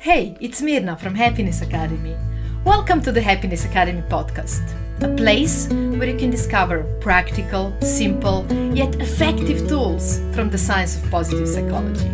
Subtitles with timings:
[0.00, 2.16] Hey, it's Mirna from Happiness Academy.
[2.64, 4.62] Welcome to the Happiness Academy podcast,
[5.02, 11.10] a place where you can discover practical, simple, yet effective tools from the science of
[11.10, 12.08] positive psychology.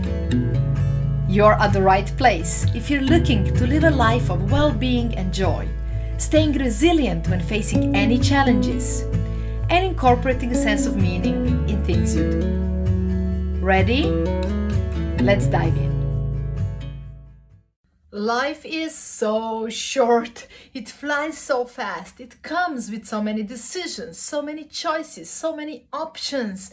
[1.28, 5.14] You're at the right place if you're looking to live a life of well being
[5.16, 5.68] and joy,
[6.16, 9.02] staying resilient when facing any challenges,
[9.68, 13.60] and incorporating a sense of meaning in things you do.
[13.60, 14.04] Ready?
[15.22, 15.93] Let's dive in.
[18.14, 20.46] Life is so short.
[20.72, 22.20] It flies so fast.
[22.20, 26.70] It comes with so many decisions, so many choices, so many options,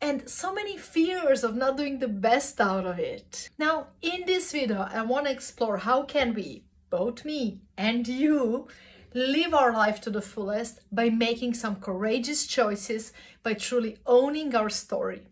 [0.00, 3.50] and so many fears of not doing the best out of it.
[3.56, 8.66] Now, in this video, I want to explore how can we, both me and you,
[9.14, 13.12] live our life to the fullest by making some courageous choices,
[13.44, 15.22] by truly owning our story.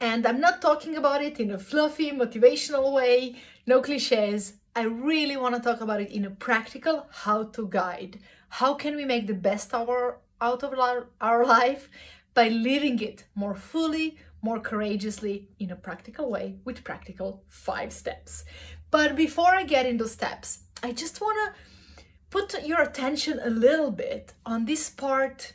[0.00, 3.36] And I'm not talking about it in a fluffy, motivational way,
[3.66, 4.54] no cliches.
[4.74, 8.20] I really want to talk about it in a practical how to guide.
[8.48, 10.74] How can we make the best out of
[11.20, 11.88] our life
[12.34, 18.44] by living it more fully, more courageously in a practical way with practical five steps.
[18.90, 23.90] But before I get into steps, I just want to put your attention a little
[23.90, 25.54] bit on this part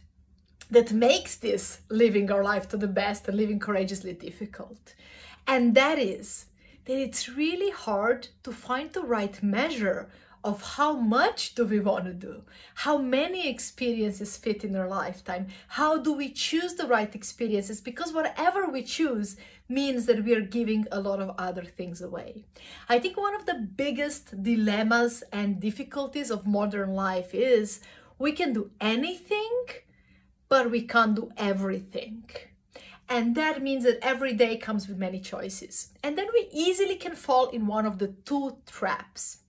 [0.69, 4.93] that makes this living our life to the best and living courageously difficult.
[5.47, 6.45] And that is
[6.85, 10.09] that it's really hard to find the right measure
[10.43, 12.43] of how much do we want to do?
[12.75, 15.47] How many experiences fit in our lifetime?
[15.69, 17.81] How do we choose the right experiences?
[17.81, 22.43] Because whatever we choose means that we are giving a lot of other things away.
[22.87, 27.79] I think one of the biggest dilemmas and difficulties of modern life is
[28.19, 29.65] we can do anything
[30.47, 32.29] but we can't do everything
[33.07, 35.89] and that means that every day comes with many choices.
[36.01, 39.39] And then we easily can fall in one of the two traps.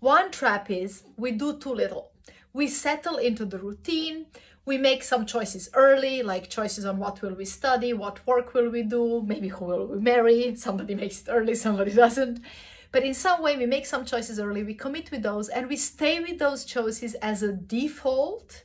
[0.00, 2.10] One trap is we do too little.
[2.52, 4.26] We settle into the routine.
[4.64, 8.68] We make some choices early, like choices on what will we study, what work will
[8.68, 10.54] we do, maybe who will we marry.
[10.56, 12.40] Somebody makes it early, somebody doesn't.
[12.92, 15.76] But in some way, we make some choices early, we commit with those, and we
[15.76, 18.62] stay with those choices as a default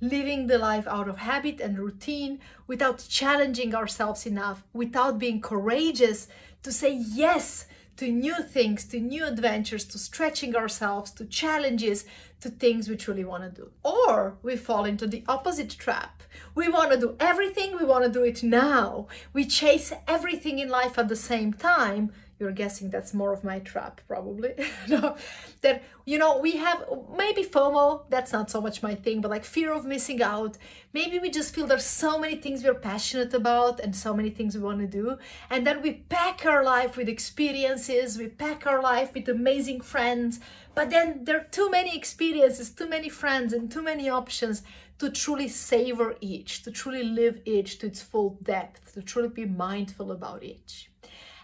[0.00, 6.28] living the life out of habit and routine without challenging ourselves enough, without being courageous
[6.62, 12.04] to say yes to new things, to new adventures, to stretching ourselves, to challenges,
[12.40, 13.70] to things we truly want to do.
[13.82, 16.22] Or we fall into the opposite trap.
[16.54, 19.06] We want to do everything, we want to do it now.
[19.32, 23.58] We chase everything in life at the same time you're guessing that's more of my
[23.58, 24.54] trap probably.
[24.88, 25.16] No.
[25.62, 26.84] That you know we have
[27.16, 30.56] maybe fomo that's not so much my thing but like fear of missing out.
[30.92, 34.56] Maybe we just feel there's so many things we're passionate about and so many things
[34.56, 35.18] we want to do.
[35.50, 40.40] And then we pack our life with experiences we pack our life with amazing friends
[40.74, 44.62] but then there are too many experiences too many friends and too many options
[44.98, 49.44] to truly savor each to truly live each to its full depth to truly be
[49.44, 50.90] mindful about each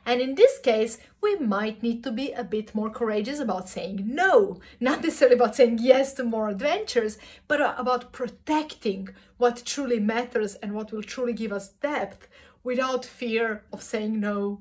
[0.05, 4.03] and in this case, we might need to be a bit more courageous about saying
[4.05, 10.01] no, not necessarily about saying yes to more adventures, but uh, about protecting what truly
[10.01, 12.29] matters and what will truly give us depth
[12.65, 14.61] without fear of saying no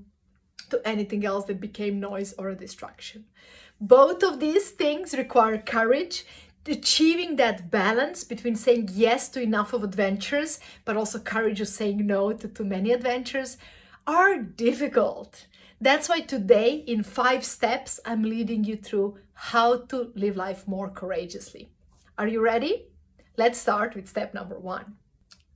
[0.70, 3.26] to anything else that became noise or a distraction.
[3.80, 6.26] Both of these things require courage
[6.68, 12.06] achieving that balance between saying yes to enough of adventures, but also courage of saying
[12.06, 13.58] no to too many adventures
[14.08, 15.48] are difficult.
[15.80, 20.90] That's why today, in five steps, I'm leading you through how to live life more
[20.90, 21.70] courageously.
[22.18, 22.88] Are you ready?
[23.38, 24.98] Let's start with step number one.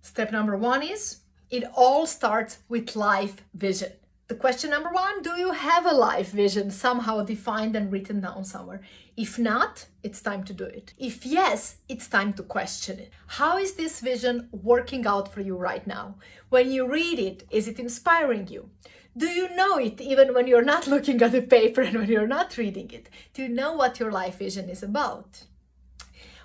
[0.02, 1.18] Step number one is
[1.50, 3.92] it all starts with life vision.
[4.28, 8.44] The question number one Do you have a life vision somehow defined and written down
[8.44, 8.82] somewhere?
[9.18, 10.94] If not, it's time to do it.
[10.98, 13.12] If yes, it's time to question it.
[13.28, 16.16] How is this vision working out for you right now?
[16.50, 18.70] When you read it, is it inspiring you?
[19.18, 22.28] Do you know it even when you're not looking at the paper and when you're
[22.28, 23.10] not reading it?
[23.34, 25.44] Do you know what your life vision is about?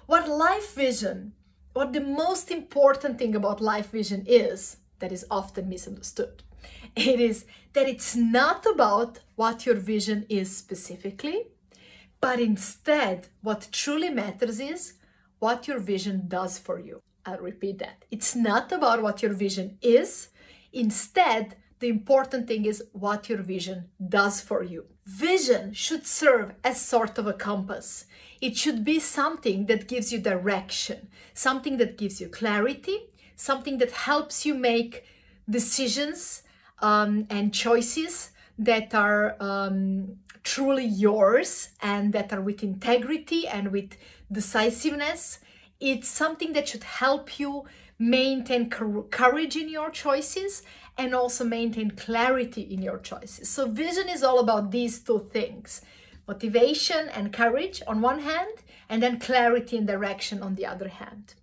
[0.06, 1.32] What life vision,
[1.72, 6.44] what the most important thing about life vision is, that is often misunderstood.
[6.94, 11.46] It is that it's not about what your vision is specifically,
[12.20, 14.94] but instead, what truly matters is
[15.38, 17.00] what your vision does for you.
[17.24, 18.04] I'll repeat that.
[18.10, 20.28] It's not about what your vision is.
[20.72, 24.84] Instead, the important thing is what your vision does for you.
[25.06, 28.04] Vision should serve as sort of a compass.
[28.40, 32.98] It should be something that gives you direction, something that gives you clarity,
[33.34, 35.04] something that helps you make
[35.48, 36.42] decisions
[36.80, 43.96] um, and choices that are um, truly yours and that are with integrity and with
[44.30, 45.38] decisiveness.
[45.80, 47.64] It's something that should help you
[47.98, 50.62] maintain courage in your choices
[50.96, 53.48] and also maintain clarity in your choices.
[53.48, 55.82] So, vision is all about these two things
[56.28, 58.56] motivation and courage on one hand,
[58.88, 61.34] and then clarity and direction on the other hand.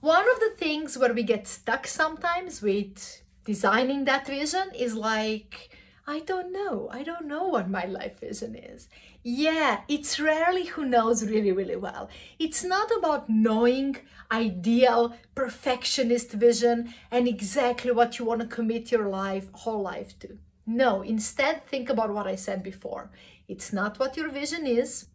[0.00, 5.70] One of the things where we get stuck sometimes with designing that vision is like,
[6.08, 6.88] I don't know.
[6.90, 8.88] I don't know what my life vision is.
[9.22, 12.08] Yeah, it's rarely who knows really, really well.
[12.38, 13.98] It's not about knowing
[14.32, 20.38] ideal, perfectionist vision and exactly what you want to commit your life, whole life to.
[20.66, 23.10] No, instead, think about what I said before.
[23.46, 25.08] It's not what your vision is,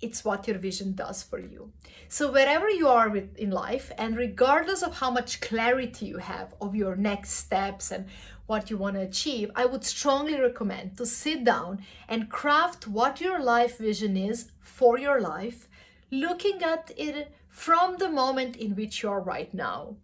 [0.00, 1.72] it's what your vision does for you.
[2.08, 6.74] So, wherever you are in life, and regardless of how much clarity you have of
[6.74, 8.06] your next steps and
[8.46, 13.20] what you want to achieve, I would strongly recommend to sit down and craft what
[13.20, 15.68] your life vision is for your life,
[16.10, 19.96] looking at it from the moment in which you are right now.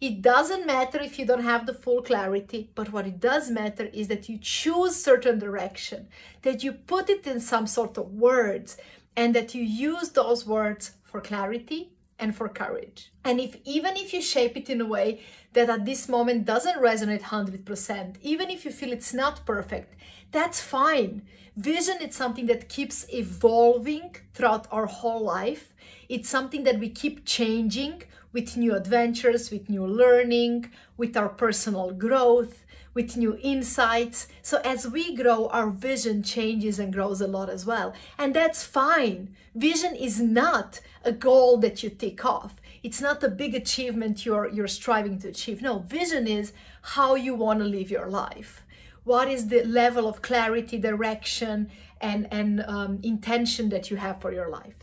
[0.00, 3.86] It doesn't matter if you don't have the full clarity, but what it does matter
[3.92, 6.06] is that you choose certain direction,
[6.42, 8.76] that you put it in some sort of words,
[9.18, 13.10] and that you use those words for clarity and for courage.
[13.24, 15.08] And if even if you shape it in a way
[15.54, 19.96] that at this moment doesn't resonate 100%, even if you feel it's not perfect,
[20.30, 21.22] that's fine.
[21.56, 25.74] Vision is something that keeps evolving throughout our whole life.
[26.08, 31.90] It's something that we keep changing with new adventures, with new learning, with our personal
[31.92, 32.64] growth,
[32.94, 34.28] with new insights.
[34.42, 37.94] So as we grow, our vision changes and grows a lot as well.
[38.18, 39.36] And that's fine.
[39.54, 42.56] Vision is not a goal that you tick off.
[42.82, 45.62] It's not a big achievement you're you're striving to achieve.
[45.62, 46.52] No, vision is
[46.94, 48.64] how you want to live your life.
[49.04, 51.70] What is the level of clarity, direction,
[52.00, 54.77] and and um, intention that you have for your life?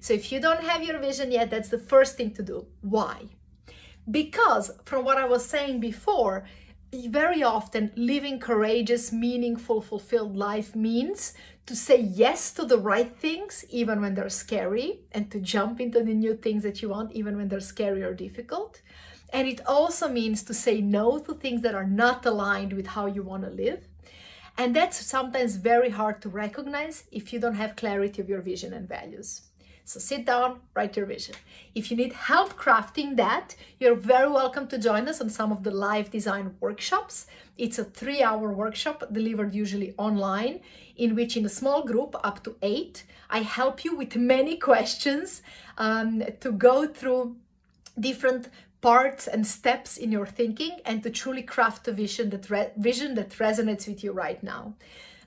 [0.00, 2.66] So if you don't have your vision yet, that's the first thing to do.
[2.80, 3.26] Why?
[4.10, 6.44] Because from what I was saying before,
[6.92, 11.34] very often living courageous, meaningful, fulfilled life means
[11.66, 16.02] to say yes to the right things even when they're scary and to jump into
[16.02, 18.82] the new things that you want even when they're scary or difficult.
[19.32, 23.06] And it also means to say no to things that are not aligned with how
[23.06, 23.88] you want to live.
[24.56, 28.72] And that's sometimes very hard to recognize if you don't have clarity of your vision
[28.72, 29.42] and values.
[29.86, 31.36] So sit down, write your vision.
[31.72, 35.62] If you need help crafting that, you're very welcome to join us on some of
[35.62, 37.28] the Life Design workshops.
[37.56, 40.58] It's a three hour workshop delivered usually online,
[40.96, 45.40] in which, in a small group, up to eight, I help you with many questions
[45.78, 47.36] um, to go through
[47.98, 48.48] different
[48.80, 53.30] parts and steps in your thinking and to truly craft a vision that vision that
[53.30, 54.74] resonates with you right now.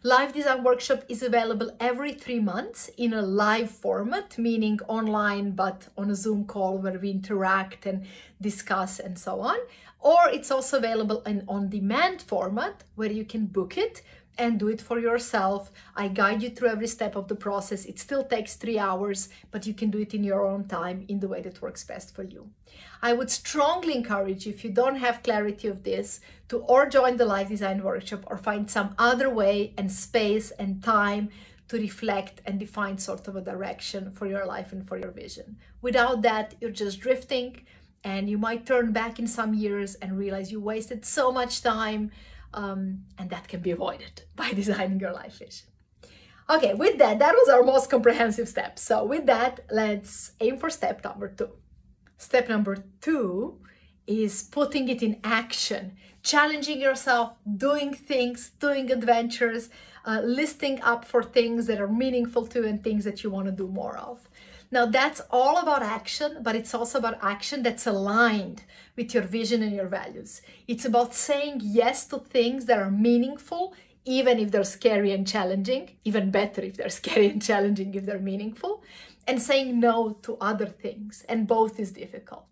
[0.04, 5.90] Life Design Workshop is available every three months in a live format, meaning online but
[5.98, 8.06] on a Zoom call where we interact and
[8.40, 9.58] discuss and so on.
[10.00, 14.02] Or it's also available in on demand format where you can book it
[14.40, 15.72] and do it for yourself.
[15.96, 17.86] I guide you through every step of the process.
[17.86, 21.20] It still takes three hours, but you can do it in your own time in
[21.20, 22.50] the way that works best for you.
[23.02, 27.18] I would strongly encourage you, if you don't have clarity of this, to or join
[27.18, 31.30] the Life design workshop or find some other way and space and time
[31.68, 35.58] to reflect and define sort of a direction for your life and for your vision.
[35.82, 37.62] Without that, you're just drifting
[38.04, 42.12] and you might turn back in some years and realize you wasted so much time
[42.54, 45.68] um, and that can be avoided by designing your life vision.
[46.50, 48.80] Okay, with that, that was our most comprehensive step.
[48.80, 51.50] So with that, let's aim for step number two.
[52.18, 53.60] Step number two
[54.08, 59.70] is putting it in action, challenging yourself, doing things, doing adventures,
[60.06, 63.46] uh, listing up for things that are meaningful to you and things that you want
[63.46, 64.28] to do more of.
[64.72, 68.64] Now, that's all about action, but it's also about action that's aligned
[68.96, 70.42] with your vision and your values.
[70.68, 73.74] It's about saying yes to things that are meaningful,
[74.06, 78.20] even if they're scary and challenging, even better if they're scary and challenging if they're
[78.20, 78.84] meaningful,
[79.28, 82.46] and saying no to other things, and both is difficult.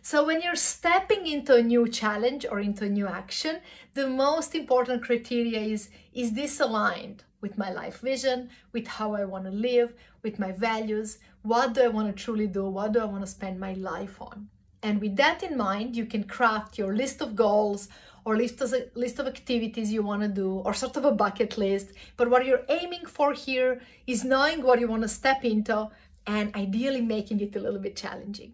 [0.00, 3.58] So, when you're stepping into a new challenge or into a new action,
[3.94, 9.24] the most important criteria is is this aligned with my life vision, with how I
[9.24, 11.18] want to live, with my values?
[11.42, 12.68] What do I want to truly do?
[12.68, 14.48] What do I want to spend my life on?
[14.82, 17.88] And with that in mind, you can craft your list of goals
[18.24, 21.56] or list of, list of activities you want to do or sort of a bucket
[21.58, 21.92] list.
[22.16, 25.88] But what you're aiming for here is knowing what you want to step into
[26.26, 28.52] and ideally making it a little bit challenging.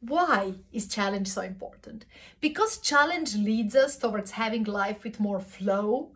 [0.00, 2.04] Why is challenge so important?
[2.40, 6.12] Because challenge leads us towards having life with more flow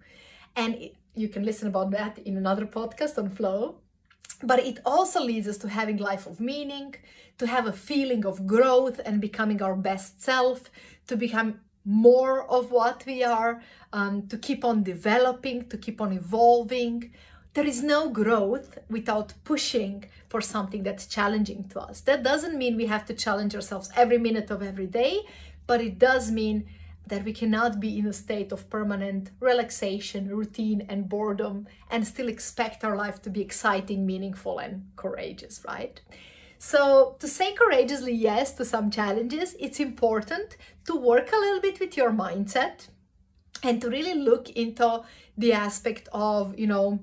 [0.54, 3.79] and you can listen about that in another podcast on flow.
[4.42, 6.94] But it also leads us to having life of meaning,
[7.38, 10.70] to have a feeling of growth and becoming our best self,
[11.09, 16.12] to become more of what we are, um, to keep on developing, to keep on
[16.12, 17.12] evolving.
[17.54, 22.00] There is no growth without pushing for something that's challenging to us.
[22.02, 25.20] That doesn't mean we have to challenge ourselves every minute of every day,
[25.66, 26.68] but it does mean
[27.10, 32.28] that we cannot be in a state of permanent relaxation, routine, and boredom and still
[32.28, 36.00] expect our life to be exciting, meaningful, and courageous, right?
[36.58, 41.80] So, to say courageously yes to some challenges, it's important to work a little bit
[41.80, 42.88] with your mindset
[43.62, 45.02] and to really look into
[45.36, 47.00] the aspect of, you know,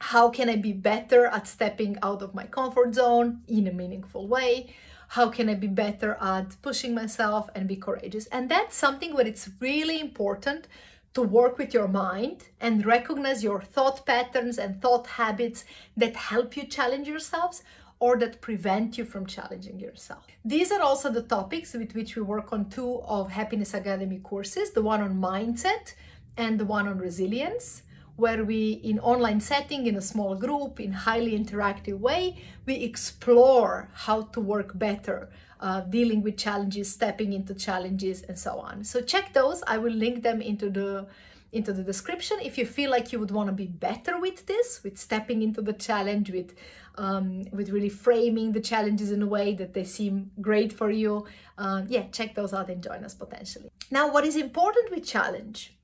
[0.00, 4.28] how can I be better at stepping out of my comfort zone in a meaningful
[4.28, 4.74] way?
[5.08, 8.26] How can I be better at pushing myself and be courageous?
[8.26, 10.68] And that's something where it's really important
[11.14, 15.64] to work with your mind and recognize your thought patterns and thought habits
[15.96, 17.62] that help you challenge yourselves
[18.00, 20.26] or that prevent you from challenging yourself.
[20.44, 24.72] These are also the topics with which we work on two of Happiness Academy courses,
[24.72, 25.94] the one on mindset
[26.36, 27.82] and the one on resilience
[28.18, 33.88] where we in online setting in a small group in highly interactive way we explore
[33.94, 38.84] how to work better uh, dealing with challenges stepping into challenges and so on.
[38.84, 39.62] So check those.
[39.66, 41.06] I will link them into the
[41.50, 42.36] into the description.
[42.42, 45.62] If you feel like you would want to be better with this with stepping into
[45.62, 46.54] the challenge with
[46.96, 51.26] um, with really framing the challenges in a way that they seem great for you
[51.56, 53.70] uh, yeah check those out and join us potentially.
[53.90, 55.77] Now what is important with challenge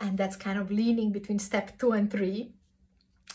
[0.00, 2.52] and that's kind of leaning between step two and three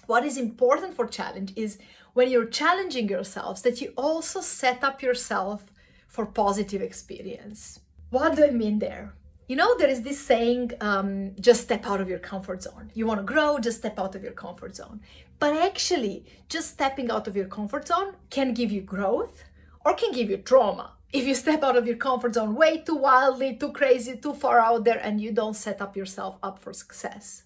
[0.07, 1.77] what is important for challenge is
[2.13, 5.65] when you're challenging yourselves that you also set up yourself
[6.07, 7.79] for positive experience
[8.10, 9.13] what do i mean there
[9.48, 12.91] you know, there is this saying, um, just step out of your comfort zone.
[12.95, 15.01] You want to grow, just step out of your comfort zone.
[15.38, 19.43] But actually, just stepping out of your comfort zone can give you growth
[19.86, 20.93] or can give you trauma.
[21.15, 24.60] If you step out of your comfort zone way too wildly, too crazy, too far
[24.60, 27.43] out there, and you don't set up yourself up for success.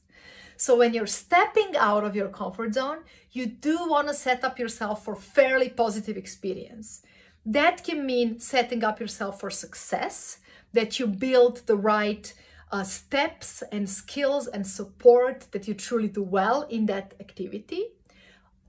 [0.58, 4.58] So when you're stepping out of your comfort zone, you do want to set up
[4.58, 7.04] yourself for fairly positive experience.
[7.46, 10.40] That can mean setting up yourself for success
[10.74, 12.34] that you build the right
[12.72, 17.84] uh, steps and skills and support that you truly do well in that activity.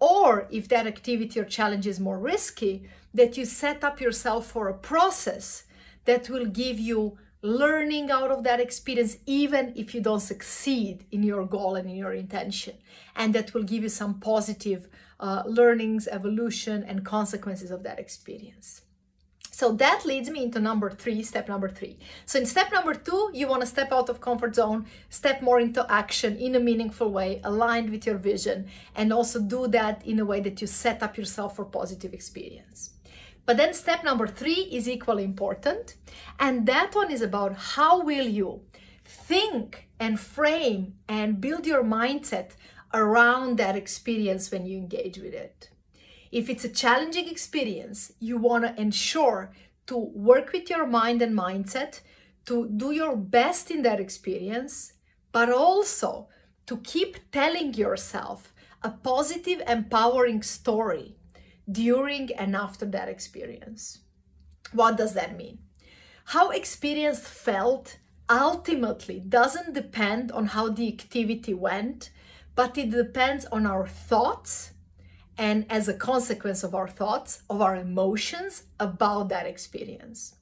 [0.01, 4.69] Or if that activity or challenge is more risky, that you set up yourself for
[4.69, 5.65] a process
[6.07, 11.23] that will give you learning out of that experience, even if you don't succeed in
[11.23, 12.75] your goal and in your intention.
[13.17, 14.89] And that will give you some positive
[15.19, 18.83] uh, learnings, evolution, and consequences of that experience.
[19.61, 21.99] So that leads me into number three, step number three.
[22.25, 25.61] So in step number two, you want to step out of comfort zone, step more
[25.61, 30.19] into action in a meaningful way, aligned with your vision, and also do that in
[30.19, 32.93] a way that you set up yourself for positive experience.
[33.45, 35.97] But then step number three is equally important.
[36.39, 38.63] And that one is about how will you
[39.05, 42.53] think and frame and build your mindset
[42.95, 45.69] around that experience when you engage with it.
[46.31, 49.53] If it's a challenging experience, you want to ensure
[49.87, 52.01] to work with your mind and mindset,
[52.47, 54.93] to do your best in that experience,
[55.33, 56.29] but also
[56.67, 61.17] to keep telling yourself a positive, empowering story
[61.71, 63.99] during and after that experience.
[64.73, 65.59] What does that mean?
[66.27, 72.11] How experience felt ultimately doesn't depend on how the activity went,
[72.55, 74.73] but it depends on our thoughts
[75.41, 80.35] and as a consequence of our thoughts, of our emotions about that experience.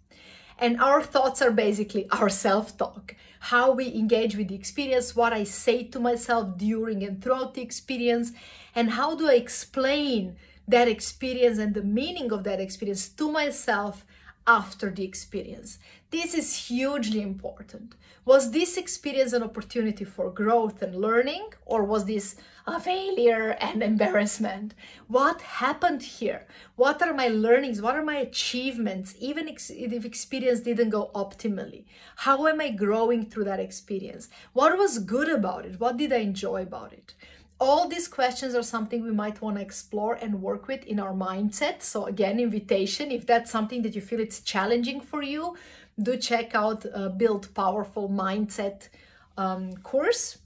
[0.58, 3.14] And our thoughts are basically our self talk,
[3.52, 7.62] how we engage with the experience, what I say to myself during and throughout the
[7.62, 8.32] experience,
[8.74, 10.34] and how do I explain
[10.66, 14.04] that experience and the meaning of that experience to myself
[14.48, 15.78] after the experience.
[16.10, 17.94] This is hugely important.
[18.24, 22.36] Was this experience an opportunity for growth and learning, or was this
[22.66, 24.74] a failure and embarrassment?
[25.06, 26.46] What happened here?
[26.76, 27.82] What are my learnings?
[27.82, 31.84] What are my achievements, even if experience didn't go optimally?
[32.16, 34.28] How am I growing through that experience?
[34.54, 35.78] What was good about it?
[35.78, 37.14] What did I enjoy about it?
[37.60, 41.12] All these questions are something we might want to explore and work with in our
[41.12, 41.82] mindset.
[41.82, 45.56] So again invitation if that's something that you feel it's challenging for you
[46.00, 48.88] do check out uh, build powerful mindset
[49.36, 50.38] um, course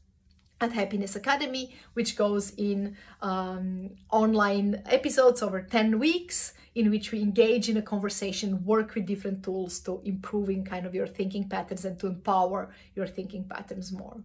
[0.61, 7.21] at happiness academy which goes in um, online episodes over 10 weeks in which we
[7.21, 11.85] engage in a conversation work with different tools to improving kind of your thinking patterns
[11.85, 14.23] and to empower your thinking patterns more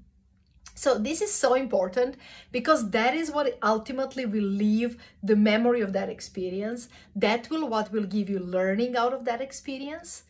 [0.77, 2.17] So this is so important
[2.51, 6.87] because that is what ultimately will leave the memory of that experience.
[7.15, 10.25] That will what will give you learning out of that experience.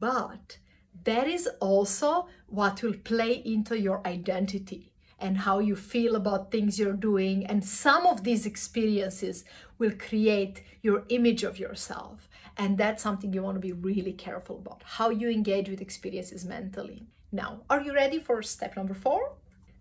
[0.00, 0.56] But
[1.04, 6.78] that is also what will play into your identity and how you feel about things
[6.78, 7.44] you're doing.
[7.44, 9.44] And some of these experiences
[9.78, 12.26] will create your image of yourself.
[12.56, 16.46] And that's something you want to be really careful about how you engage with experiences
[16.46, 17.02] mentally.
[17.30, 19.34] Now, are you ready for step number four?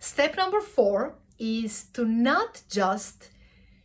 [0.04, 3.30] Step number four is to not just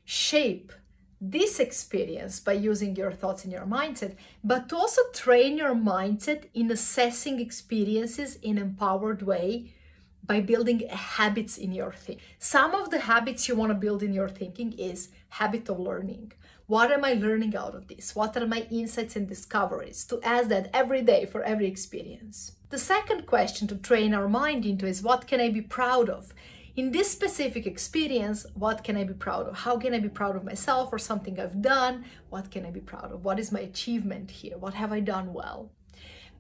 [0.05, 0.73] shape
[1.21, 6.47] this experience by using your thoughts and your mindset, but to also train your mindset
[6.55, 9.73] in assessing experiences in empowered way
[10.27, 12.25] by building habits in your thinking.
[12.41, 16.33] Some of the habits you want to build in your thinking is habit of learning.
[16.67, 18.17] What am I learning out of this?
[18.17, 20.05] What are my insights and discoveries?
[20.07, 22.58] To ask that every day for every experience.
[22.71, 26.35] The second question to train our mind into is what can I be proud of?
[26.77, 29.61] In this specific experience, what can I be proud of?
[29.61, 32.05] How can I be proud of myself or something I've done?
[32.29, 33.25] What can I be proud of?
[33.25, 34.59] What is my achievement here?
[34.59, 35.71] What have I done well?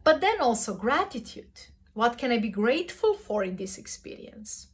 [0.05, 1.69] But then also gratitude.
[1.95, 4.69] What can I be grateful for in this experience?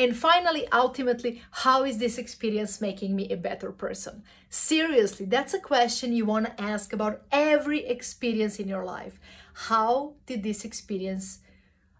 [0.00, 4.22] And finally, ultimately, how is this experience making me a better person?
[4.48, 9.18] Seriously, that's a question you want to ask about every experience in your life.
[9.68, 11.40] How did this experience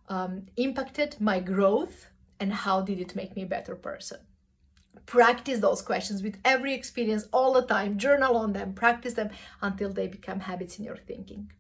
[0.09, 2.07] um, impacted my growth
[2.41, 4.21] and how did it make me a better person?
[5.05, 7.99] Practice those questions with every experience all the time.
[7.99, 9.29] Journal on them, practice them
[9.61, 11.53] until they become habits in your thinking.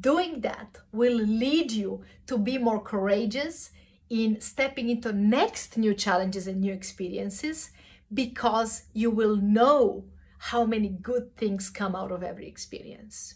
[0.00, 3.70] Doing that will lead you to be more courageous
[4.08, 7.72] in stepping into next new challenges and new experiences
[8.14, 10.04] because you will know
[10.38, 13.34] how many good things come out of every experience.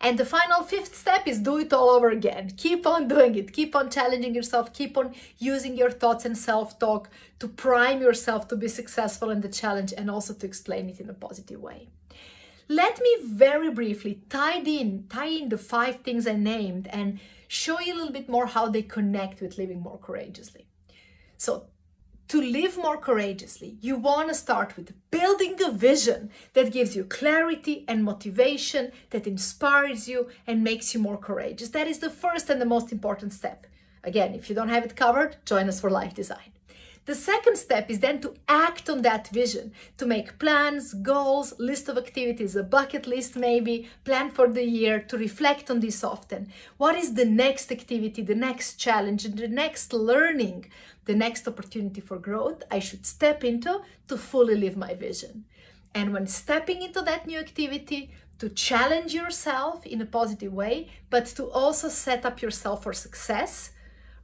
[0.00, 2.52] And the final fifth step is do it all over again.
[2.56, 3.52] Keep on doing it.
[3.52, 4.72] Keep on challenging yourself.
[4.72, 9.42] Keep on using your thoughts and self talk to prime yourself to be successful in
[9.42, 11.88] the challenge and also to explain it in a positive way.
[12.66, 17.80] Let me very briefly tie in, tie in the five things I named and show
[17.80, 20.66] you a little bit more how they connect with living more courageously.
[21.36, 21.66] So,
[22.30, 27.02] to live more courageously, you want to start with building a vision that gives you
[27.02, 31.70] clarity and motivation, that inspires you and makes you more courageous.
[31.70, 33.66] That is the first and the most important step.
[34.04, 36.52] Again, if you don't have it covered, join us for life design.
[37.06, 41.88] The second step is then to act on that vision, to make plans, goals, list
[41.88, 46.52] of activities, a bucket list maybe, plan for the year, to reflect on this often.
[46.76, 50.70] What is the next activity, the next challenge, the next learning,
[51.06, 55.44] the next opportunity for growth I should step into to fully live my vision?
[55.94, 61.26] And when stepping into that new activity, to challenge yourself in a positive way, but
[61.26, 63.72] to also set up yourself for success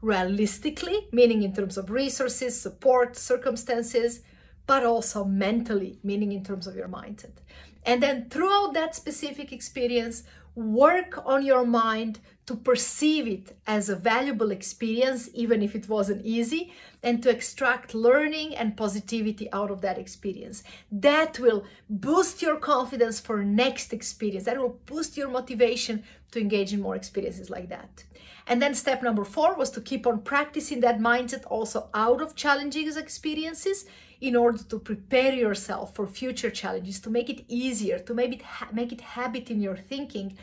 [0.01, 4.21] realistically, meaning in terms of resources, support, circumstances,
[4.67, 7.37] but also mentally, meaning in terms of your mindset.
[7.85, 10.25] And then throughout that specific experience,
[10.57, 16.25] work on your mind to perceive it as a valuable experience, even if it wasn't
[16.25, 20.63] easy, and to extract learning and positivity out of that experience.
[20.91, 24.45] That will boost your confidence for next experience.
[24.45, 28.05] That will boost your motivation to engage in more experiences like that.
[28.47, 32.37] And then step number four was to keep on practicing that mindset also out of
[32.37, 33.87] challenging experiences
[34.21, 38.43] in order to prepare yourself for future challenges, to make it easier, to make it,
[38.43, 40.37] ha- make it habit in your thinking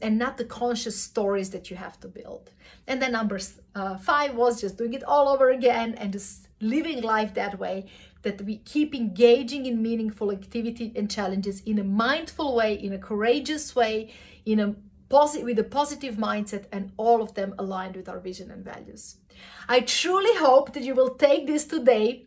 [0.00, 2.50] and not the conscious stories that you have to build.
[2.86, 3.38] And then number
[3.74, 7.86] uh, five was just doing it all over again and just living life that way
[8.22, 12.98] that we keep engaging in meaningful activity and challenges in a mindful way, in a
[12.98, 14.12] courageous way,
[14.44, 14.74] in a
[15.10, 19.16] with a positive mindset, and all of them aligned with our vision and values.
[19.68, 22.26] I truly hope that you will take this today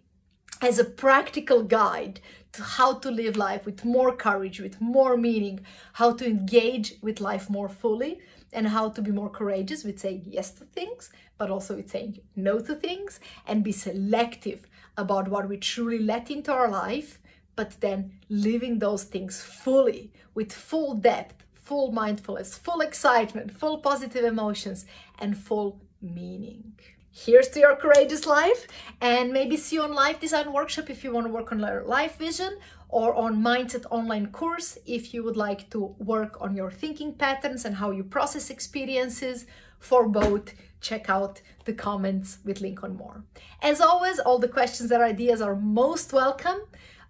[0.62, 2.20] as a practical guide
[2.54, 5.62] to how to live life with more courage, with more meaning,
[5.94, 8.20] how to engage with life more fully,
[8.52, 12.20] and how to be more courageous with saying yes to things, but also with saying
[12.36, 14.68] no to things, and be selective
[14.98, 17.20] about what we truly let into our life,
[17.56, 24.26] but then living those things fully with full depth, full mindfulness, full excitement, full positive
[24.26, 24.86] emotions,
[25.20, 26.74] and full meaning.
[27.16, 28.68] Here's to your courageous life,
[29.00, 32.18] and maybe see you on Life Design Workshop if you want to work on life
[32.18, 32.58] vision,
[32.90, 37.66] or on Mindset Online course if you would like to work on your thinking patterns
[37.66, 39.46] and how you process experiences.
[39.80, 43.24] For both, check out the comments with link on more.
[43.62, 46.62] As always, all the questions and ideas are most welcome.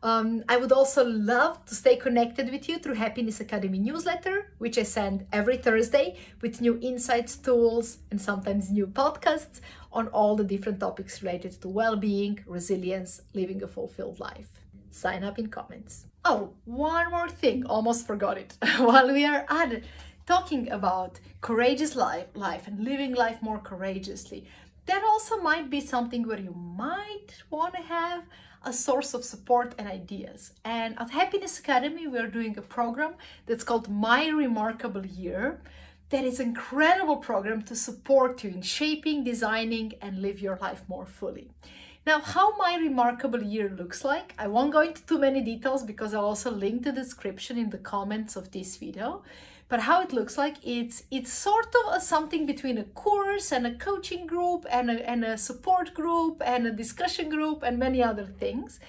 [0.04, 4.78] Um, I would also love to stay connected with you through Happiness Academy newsletter, which
[4.78, 9.62] I send every Thursday with new insights, tools, and sometimes new podcasts
[9.94, 14.50] on all the different topics related to well being, resilience, living a fulfilled life.
[14.92, 16.06] Sign up in comments.
[16.26, 18.58] Oh, one more thing, almost forgot it.
[18.80, 19.84] While we are at
[20.26, 24.46] talking about courageous life, life and living life more courageously,
[24.86, 28.24] that also might be something where you might want to have
[28.64, 30.54] a source of support and ideas.
[30.64, 35.62] And at Happiness Academy, we are doing a program that's called My Remarkable Year.
[36.10, 40.84] That is an incredible program to support you in shaping, designing, and live your life
[40.88, 41.50] more fully.
[42.06, 46.14] Now, how my remarkable year looks like, I won't go into too many details because
[46.14, 49.24] I'll also link the description in the comments of this video.
[49.70, 53.66] But how it looks like, it's it's sort of a, something between a course and
[53.66, 58.04] a coaching group and a, and a support group and a discussion group and many
[58.04, 58.80] other things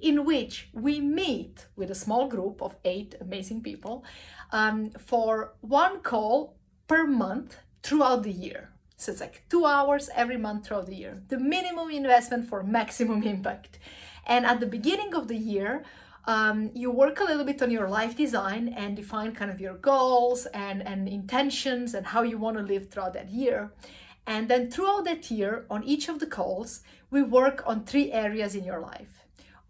[0.00, 4.04] in which we meet with a small group of eight amazing people
[4.52, 6.56] um, for one call
[6.88, 8.70] per month throughout the year.
[8.96, 11.22] So it's like two hours every month throughout the year.
[11.28, 13.78] The minimum investment for maximum impact.
[14.26, 15.84] And at the beginning of the year,
[16.26, 19.74] um, you work a little bit on your life design and define kind of your
[19.74, 23.72] goals and, and intentions and how you want to live throughout that year.
[24.26, 28.54] And then throughout that year, on each of the calls, we work on three areas
[28.54, 29.20] in your life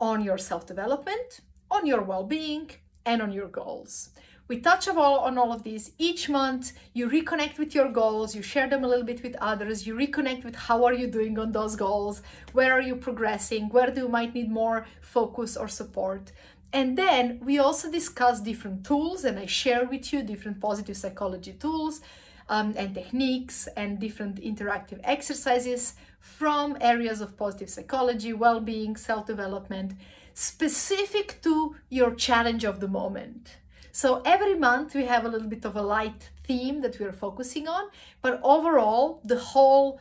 [0.01, 2.71] on your self development, on your well being,
[3.05, 4.11] and on your goals.
[4.51, 6.73] We touch on all, of these each month.
[6.93, 10.43] You reconnect with your goals, you share them a little bit with others, you reconnect
[10.43, 12.21] with how are you doing on those goals,
[12.53, 16.33] where are you progressing, where do you might need more focus or support.
[16.73, 21.53] And then we also discuss different tools, and I share with you different positive psychology
[21.53, 22.01] tools
[22.49, 29.27] um, and techniques and different interactive exercises from areas of positive psychology, well being, self
[29.27, 29.93] development,
[30.35, 33.60] specific to your challenge of the moment.
[33.93, 37.67] So every month we have a little bit of a light theme that we're focusing
[37.67, 37.85] on,
[38.23, 40.01] but overall, the whole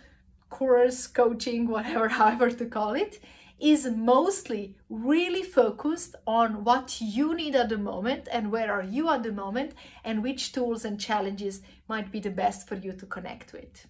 [0.49, 3.19] course, coaching, whatever, however to call it,
[3.59, 9.09] is mostly really focused on what you need at the moment and where are you
[9.09, 9.73] at the moment
[10.03, 13.85] and which tools and challenges might be the best for you to connect with.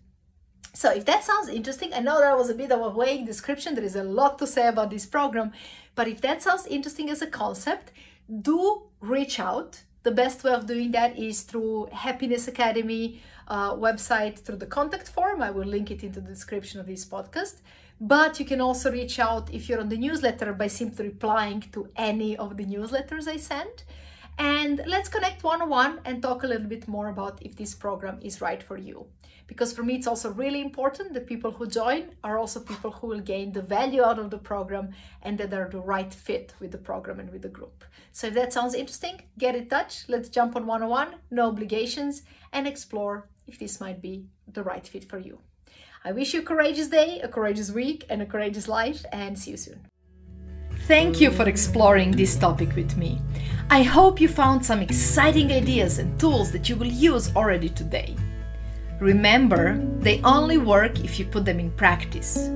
[0.74, 3.76] So if that sounds interesting, I know that was a bit of a vague description.
[3.76, 5.52] There is a lot to say about this program,
[5.94, 7.92] but if that sounds interesting as a concept,
[8.42, 14.40] do reach out the best way of doing that is through Happiness Academy uh, website
[14.40, 15.42] through the contact form.
[15.42, 17.56] I will link it into the description of this podcast.
[18.02, 21.90] But you can also reach out if you're on the newsletter by simply replying to
[21.98, 23.84] any of the newsletters I send.
[24.40, 27.76] And let's connect one on one and talk a little bit more about if this
[27.76, 29.08] program is right for you.
[29.48, 33.08] Because for me, it's also really important that people who join are also people who
[33.08, 34.92] will gain the value out of the program
[35.24, 37.84] and that are the right fit with the program and with the group.
[38.14, 40.06] So if that sounds interesting, get in touch.
[40.08, 42.22] Let's jump on one on one, no obligations,
[42.54, 45.40] and explore if this might be the right fit for you.
[46.06, 49.52] I wish you a courageous day, a courageous week, and a courageous life, and see
[49.52, 49.88] you soon.
[50.90, 53.22] Thank you for exploring this topic with me.
[53.70, 58.16] I hope you found some exciting ideas and tools that you will use already today.
[59.00, 62.50] Remember, they only work if you put them in practice,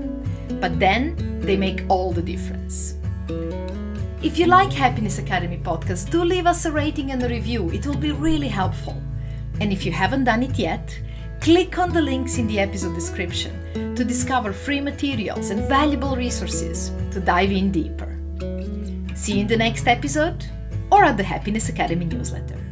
[0.60, 2.96] but then they make all the difference.
[4.24, 7.70] If you like Happiness Academy podcast, do leave us a rating and a review.
[7.70, 9.00] It will be really helpful.
[9.62, 11.00] And if you haven't done it yet,
[11.40, 16.90] click on the links in the episode description to discover free materials and valuable resources
[17.12, 18.13] to dive in deeper.
[19.24, 20.44] See you in the next episode
[20.92, 22.63] or at the Happiness Academy newsletter.